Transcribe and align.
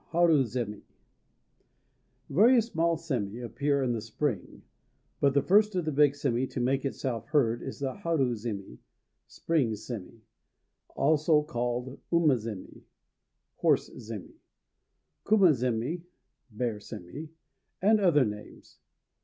HARU 0.07 0.45
ZÉMI. 0.45 0.81
VARIOUS 2.31 2.65
small 2.71 2.97
sémi 2.97 3.43
appear 3.45 3.83
in 3.83 3.91
the 3.91 4.01
spring. 4.01 4.63
But 5.19 5.35
the 5.35 5.43
first 5.43 5.75
of 5.75 5.85
the 5.85 5.91
big 5.91 6.13
sémi 6.13 6.49
to 6.49 6.59
make 6.59 6.85
itself 6.85 7.27
heard 7.27 7.61
is 7.61 7.79
the 7.81 7.93
haru 7.97 8.33
zémi 8.33 8.79
("spring 9.27 9.73
sémi"), 9.73 10.21
also 10.95 11.43
called 11.43 11.99
uma 12.11 12.33
zémi 12.33 12.81
("horse 13.57 13.91
sémi"), 13.91 14.33
kuma 15.23 15.49
zémi 15.51 16.01
("bear 16.49 16.77
sémi"), 16.79 17.29
and 17.79 17.99
other 17.99 18.25
names. 18.25 18.79